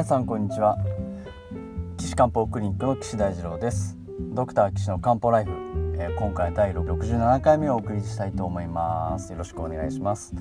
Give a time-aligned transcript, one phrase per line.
[0.00, 0.78] 皆さんこんにちは。
[1.98, 3.98] 岸漢方クリニックの岸大二郎です。
[4.32, 5.50] ドクター岸の漢方ライフ、
[5.98, 9.30] えー、今回第67回目をお送りしたいと思います。
[9.30, 10.34] よろしくお願いします。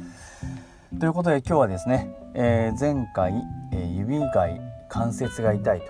[0.97, 3.33] ということで今日はですね、えー、前回、
[3.73, 5.81] えー、指以外関節が痛い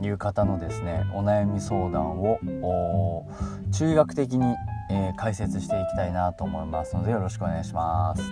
[0.00, 3.28] という方のですねお悩み相談を
[3.70, 4.56] 中医学的に、
[4.90, 8.22] え解説していきたいなと思いますのでよろしくお願いします。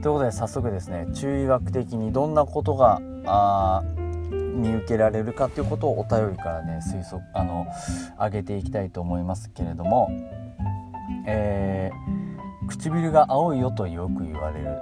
[0.00, 3.82] ということで早速ですね中医学的にどんなことがあ
[4.56, 7.66] 見受けられるかということをお便りからね推測あの
[8.18, 10.08] 上げていきたいと思いますけれども、
[11.26, 14.78] えー、唇が青いよとよく言われる。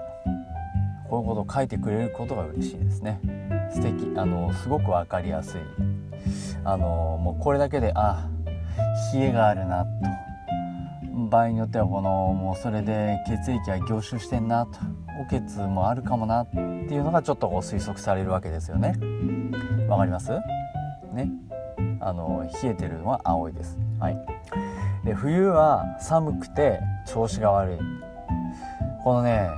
[1.08, 3.20] こういうことを書いてくれることが嬉しいですね。
[3.70, 4.12] 素敵。
[4.16, 5.60] あのすごく分かりやすい。
[6.64, 8.28] あのもうこれだけであ
[9.12, 9.88] 冷えがあるなと。
[11.30, 15.03] 場合によってはこのもうそれで血液が凝集してんなと。
[15.20, 18.94] お血もあるかもなっていうのがちょっとこう推測されるわけですよね。
[19.88, 20.32] わかります？
[21.12, 21.30] ね。
[22.00, 23.78] あの冷えてるのは青いです。
[23.98, 24.18] はい。
[25.04, 27.78] で冬は寒くて調子が悪い。
[29.02, 29.48] このね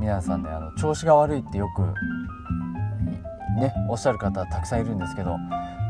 [0.00, 1.82] 皆さんねあの調子が悪いってよく
[3.60, 5.36] ねおっしゃる方たくさんいるんですけど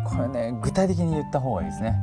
[0.07, 1.99] これね具体的に言った方がいいですね。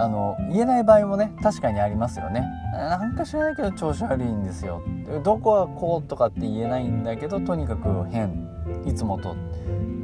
[0.00, 2.46] あの言えない場合もね確かにありますよね。
[2.72, 4.82] なんか知らないけど調子悪いんですよ。
[5.20, 8.48] どこはこうとかって言えないんだけどとにかく変
[8.86, 9.34] いつもと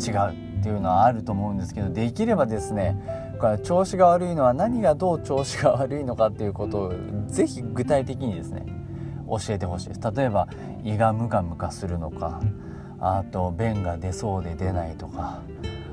[0.01, 6.95] 違うっていうのはあると思うんですけどできればですねこれ調子が悪いのは何がどう調子が悪いのかっていうことを
[7.29, 8.67] 是非具体的にですね
[9.29, 10.01] 教えてほしいです。
[10.15, 10.49] 例えば
[10.85, 12.41] 胃がムカムカするのか
[12.99, 15.43] あと便が出そうで出ないとか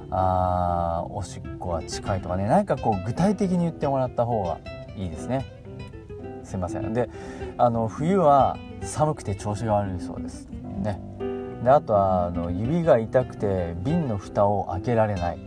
[0.10, 4.60] あおしっこは近いとかね何かこう具体的に言ってもらった方が
[4.96, 5.55] いいですね。
[6.46, 6.94] すいません。
[6.94, 7.10] で
[7.58, 10.48] あの冬は寒くて調子が悪いそうです。
[10.82, 11.02] ね。
[11.64, 15.40] であとはあの指が痛くて瓶の蓋を開けられない。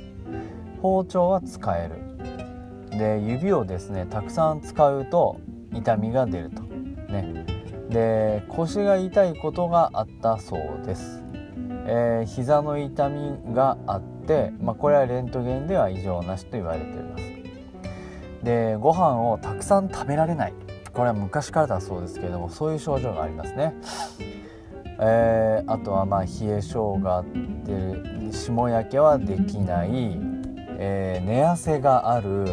[0.83, 2.99] 包丁は使える。
[2.99, 5.41] で指をですねたくさん使うと
[5.73, 6.63] 痛みが出ると。
[6.63, 7.47] ね。
[7.89, 11.23] で腰が痛いことがあったそうです、
[11.87, 17.25] えー、膝の痛みがあって、まあ、これはレントゲンでは異常なしと言われています。
[18.45, 20.55] でご飯をたくさん食べられない。
[20.99, 23.73] これは昔からだそうですけれどもそういう症状がありますね。
[24.99, 29.91] えー、あとはまあ冷え性があって霜焼けはできない、
[30.77, 32.47] えー、寝汗がある、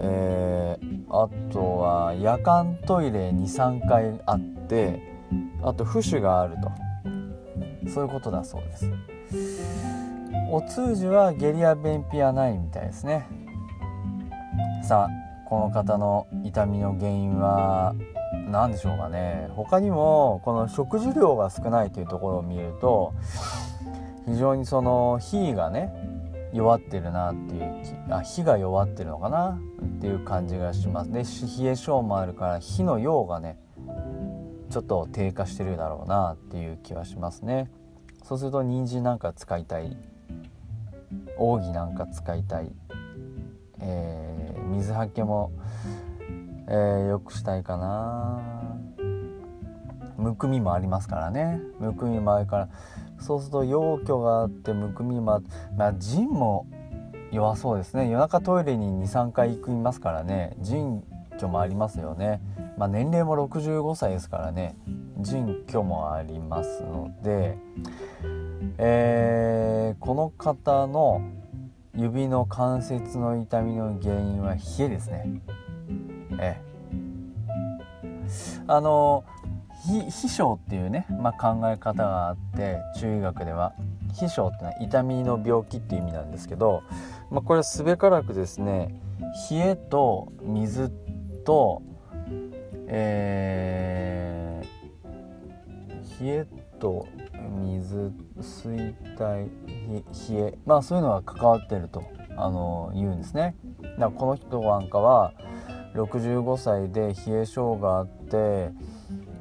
[0.00, 5.02] えー、あとは夜間トイレ23回あって
[5.62, 6.70] あと浮腫があると。
[7.92, 8.90] そういうことだそうです。
[10.50, 13.26] お通じは下痢や便秘はないみたいですね。
[14.82, 17.94] さあこの方の痛みの原因は
[18.50, 19.48] 何でしょうかね。
[19.54, 23.14] 他にもこの食事量が少ないというところを見ると
[24.26, 25.92] 非常にその火がね
[26.52, 27.64] 弱ってるなっていう
[28.10, 31.12] あ火が弱ってるのかなっていう感じがします。
[31.12, 33.58] で冷え性もあるから火の量がね
[34.70, 37.70] ちょっと低下してるだろうなっていう気はしますね。
[38.24, 39.96] そうすると人参なんか使いたい
[41.38, 42.72] 奥義なんか使いたい
[43.80, 45.52] えー、水はけも、
[46.68, 48.42] えー、よくしたいかな。
[50.18, 51.60] むくみもありますからね。
[51.78, 52.68] むくみもあるから。
[53.18, 56.66] そうすると陽虚があってむくみもあってまあ腎も
[57.32, 58.08] 弱そうですね。
[58.10, 60.56] 夜中トイレに23回行きますからね。
[60.60, 61.02] 腎
[61.32, 62.40] 虚もありますよね。
[62.78, 64.76] まあ年齢も65歳ですからね。
[65.18, 67.56] 腎虚もありますので、
[68.78, 71.22] えー、この方の
[71.96, 75.42] 指の関節の痛みの原因は冷えですね。
[76.38, 76.60] え
[78.66, 79.24] あの
[80.10, 83.72] 皮症っていうね、まあ、考え方があって中医学では
[84.12, 86.82] 皮症ってのは痛みの病気っていう意味なんですけど、
[87.30, 89.00] まあ、これはすべからくですね
[89.50, 90.90] 冷えと水
[91.44, 91.82] と、
[92.88, 96.46] えー、冷え
[96.80, 97.06] と
[97.56, 100.58] 水水体冷え。
[100.66, 102.04] まあそういうのが関わってると
[102.36, 103.56] あの言うんですね。
[103.82, 105.32] だからこの人なんかは
[105.94, 108.70] 65歳で冷え性があって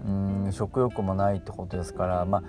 [0.08, 0.12] う
[0.48, 2.44] ん食欲もないってことですからまあ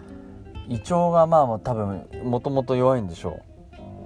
[0.69, 3.41] 胃腸がまあ多分もともと弱いんでしょ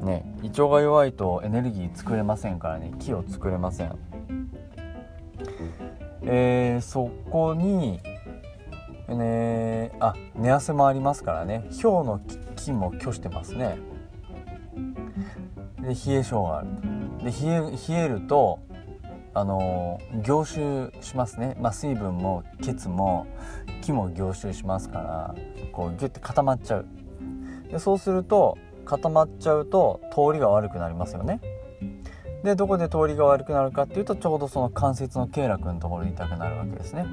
[0.03, 0.05] う。
[0.05, 0.25] ね。
[0.43, 2.93] 胃腸が弱いとエネルギー作れませんからね。
[2.99, 3.99] 木を作れません。
[6.23, 8.01] えー、そこに
[9.17, 11.65] ねあ寝汗もありますからね。
[11.83, 12.21] 氷の
[12.57, 13.79] 木も拒してますね。
[15.81, 16.69] で冷え性がある。
[17.19, 18.61] で冷え冷えると
[19.33, 23.27] あの凝集しますね、まあ、水分も血も
[23.81, 25.35] 木も凝集しますから
[25.73, 26.87] こうギュッて固まっちゃう。
[27.71, 31.41] でそうすると固まっちゃうと通りが悪くなりますよね。
[32.43, 37.07] でどこで通りが悪くなるかっていうとちょうどその関節の経絡のところで痛くなるわけですね。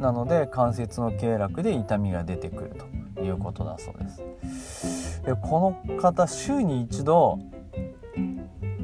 [0.00, 2.76] なので関節の経絡で痛みが出てくる
[3.14, 5.22] ということだそうです。
[5.24, 7.38] でこの方週に一度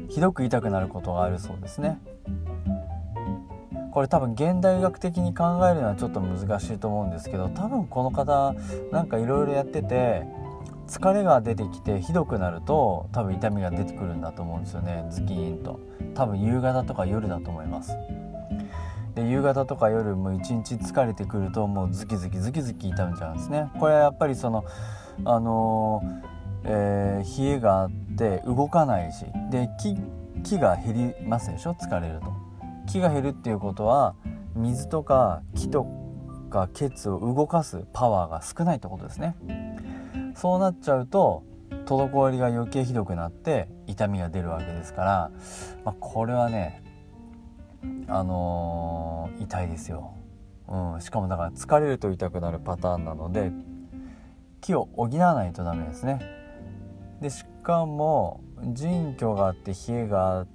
[0.09, 1.99] ひどく痛くなることがあるそうですね。
[3.91, 8.53] これ多分現代学的に考えるのはちょっと難しいと思うんですけど多分この方
[8.91, 10.23] なんかいろいろやってて
[10.87, 15.07] 疲れが出てきてひどくなると多分痛みが出てくるんだと思うんですよね。
[15.09, 15.79] ズキーンと。
[16.17, 17.95] 多分夕方とか夜だと思います
[19.17, 23.67] で夕方とか夜も一日疲れてくるともうズキズキズキズキ痛んじゃうんですね。
[23.79, 24.63] これはやっぱりその
[25.25, 29.69] あのー、えー、冷えがあって動かないしで
[30.43, 31.71] 木が減りますでしょ？
[31.71, 32.31] 疲れると。
[32.85, 34.13] 木が減るっていうことは
[34.55, 35.87] 水とか木と
[36.51, 39.35] か血を動かすパワーが少ないってことですね。
[40.35, 41.43] そうなっちゃうと
[41.87, 45.31] 滞りが余計ひどくなって痛みが出るわけですから、
[45.83, 46.83] まあ、これはね
[48.07, 50.13] あのー、痛いですよ、
[50.67, 53.51] うん、しかもだから疲れると痛くなるパターンなので
[54.61, 56.19] 木を補わないとダメですね。
[57.21, 58.41] でしかも
[58.73, 60.47] 腎虚があって冷えがあっ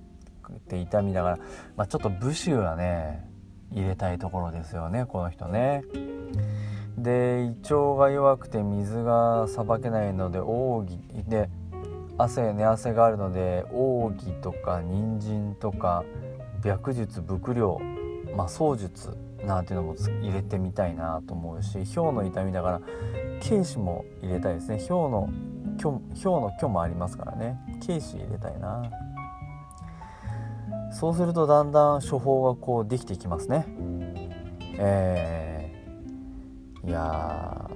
[0.69, 1.39] て痛みだから、
[1.77, 3.29] まあ、ちょっと武士はね
[3.71, 5.83] 入れたいところですよねこの人ね。
[6.99, 11.49] で胃腸が弱くて水がさばけないので奥義で
[12.19, 16.05] 汗寝汗があるので奥義とか人参とか
[16.71, 17.81] 白術伏量
[18.37, 22.81] まあ槍術なんていうのも入れてみたいなと思うし氷の痛みだから
[23.43, 24.79] 軽視も入れたいですね。
[24.89, 25.29] 氷の
[25.77, 25.91] 虚
[26.41, 27.59] の虚もありますからね。
[27.85, 28.83] 軽視入れたいな。
[30.93, 33.67] そうするとだんだん処方がこうできてきますね。
[34.79, 37.69] えー、いや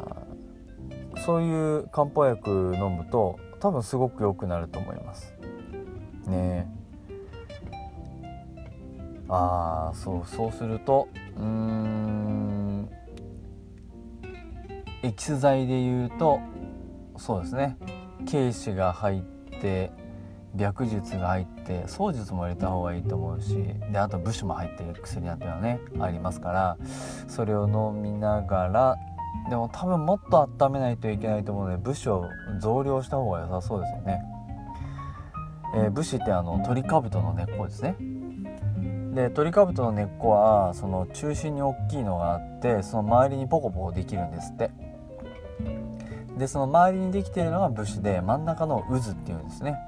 [1.25, 5.35] そういう漢方薬飲むと多分すごく良くなると思います。
[6.27, 6.76] ね
[9.29, 12.89] ああそうそうするとうん
[15.03, 16.41] エキス剤でいうと
[17.17, 17.77] そうですね
[18.31, 19.91] 軽視が入って
[20.59, 23.57] 白術が入って槍術も入れた方がいいと思うし
[23.93, 26.79] であと武士も入ってる薬なんていうのはねありますから
[27.29, 28.97] それを飲みながら
[29.51, 32.29] でも多分もっと温めないといけないと思うので武士を
[32.61, 34.23] 増量した方が良さそうですよね。
[35.75, 37.97] えー、武士ってあの鳥かぶとの根っこですね。
[39.17, 44.71] で鳥かぶとの根っこはその中心に大きいのがあってその周りにポコポコできるんですって。
[46.39, 49.79] でその周りにできているのが武士で真ん中の渦っていうんですね。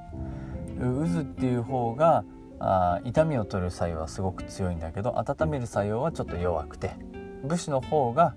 [0.80, 2.24] 渦っていう方が
[2.58, 6.92] あ痛みを取る作用はすごく強いんだけど温める作用はちょっと弱くて
[7.44, 8.34] 武士の方が、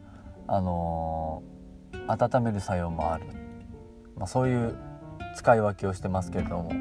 [0.47, 3.25] あのー、温める作用もある、
[4.15, 4.75] まあ、そういう
[5.35, 6.71] 使い分けをしてますけれども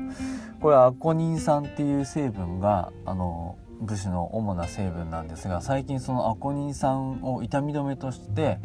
[0.61, 8.59] これアコニン酸っていう成分が、あのー、武士の主な成分なんですが最近そのアコニン酸を痛み止めとして、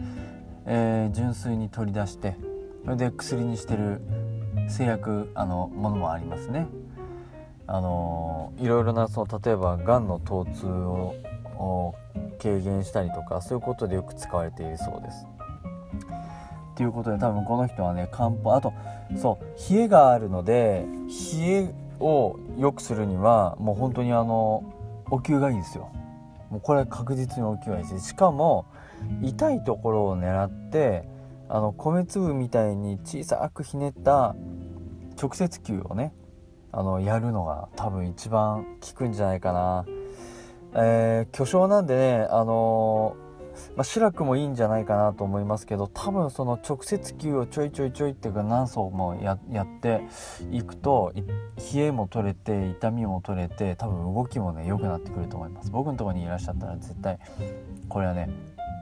[0.66, 2.36] えー、純粋に取り出して
[2.84, 4.02] それで薬にしてる
[4.68, 6.68] 製薬あのものもありますね。
[7.68, 11.96] あのいろいろなその例えばがんの疼痛を
[12.40, 15.26] 軽減したりとかそういうことでよく使われているそうです。
[16.76, 18.74] ということで多分この人はね漢方あと
[19.16, 20.86] そう冷えがあるので
[21.40, 24.64] 冷えを良くするにはもう本当にあの
[25.10, 25.92] お灸がいいですよ。
[26.50, 28.66] もうこれ確実にお灸がいいですしかも
[29.22, 31.08] 痛いところを狙って
[31.50, 34.36] あの米粒みたいに小さくひねった
[35.22, 36.14] 直接球をね
[36.72, 39.86] あのやるのが多分一番効くんじゃないかな。
[40.78, 43.16] えー、巨匠なんでね、あの
[43.76, 50.02] まあ、志らくもいいんじゃないかなと思いますけど多分その直接球をちょいちょいちょいっていうか何層もやって
[50.52, 51.14] いくと
[51.74, 55.72] 冷えも取れて痛みも取れて多分動きもね良くなってくると思います。
[55.72, 57.20] 僕のとこにいらっしゃったら絶対
[57.90, 58.30] これはね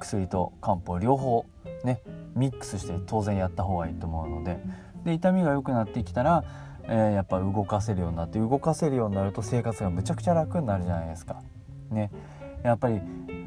[0.02, 1.46] 薬と漢方両方
[1.84, 2.02] ね
[2.36, 4.60] ミックスして当然やった方がいいと思うので。
[5.04, 6.44] で痛みが良くなってきたら、
[6.84, 11.42] えー、やっぱ動かせるようになって動かせるようになると生活がむちゃくちゃ楽になるじゃないですか。
[11.92, 12.10] ね。
[12.64, 13.02] やっぱり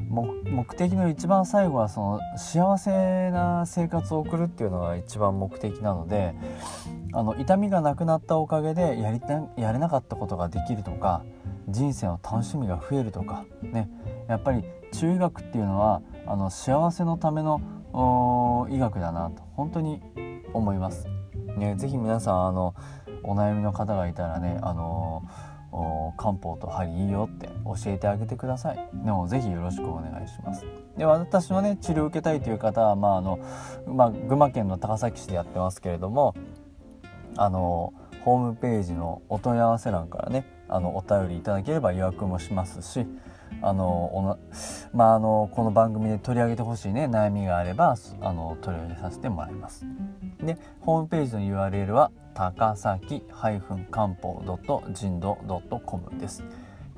[0.09, 6.33] 目的の一番最後はその幸せな生活を送るっていうのが一番目的なので
[7.13, 11.23] あの痛みがなくなったおかげでやりたやれなかったことができるとか
[11.67, 13.89] 人生の楽しみが増えるとかね
[14.27, 20.01] やっぱり中医学っていうのはあの幸せのための医学だなと本当に
[20.53, 21.07] 思います。
[21.57, 22.75] ね、ぜひ皆さんあの
[23.23, 25.46] お悩みの方がいたらねあのー
[26.27, 28.89] 漢方と針いいよって教えてあげてください。
[28.93, 30.65] でもぜひよろしくお願いします。
[30.97, 33.39] で私はね治療を受けたいという方は、まああの
[33.87, 36.35] まあ、群馬県の高崎市でやってますけれども
[37.37, 37.93] あの
[38.25, 43.05] ホームページのお問い合わせ欄からねあのお便りいただければ予約もしますし
[43.61, 44.37] あの
[44.93, 49.85] まあ、あのこの番組で取り上げてほしいね悩みがあればあの取り上げさせてもらいます。
[50.39, 53.23] でホームページの URL は高崎
[53.91, 54.41] 漢方
[54.93, 55.37] 人道
[55.85, 56.43] .com です。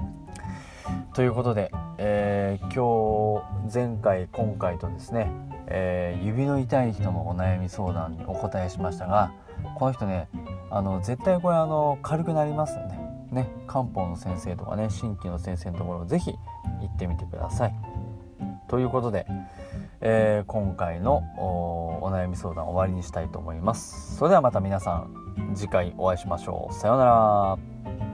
[1.14, 5.30] ということで、えー、今日前回今回とですね、
[5.66, 9.32] えー、指の痛い人のお悩み相談にお答えしましたが
[9.76, 10.28] この人ね
[10.70, 12.94] あの絶対これあの軽くなりますんで
[13.30, 16.32] ね漢方の先生とかね新規の先生のところ是非
[16.80, 17.74] 行ってみてください。
[18.68, 19.26] ということで
[20.04, 24.16] えー、今回のお悩み相談終わりにしたいと思います。
[24.16, 26.74] それではまた皆さん次回お会いしましょう。
[26.74, 28.11] さようなら。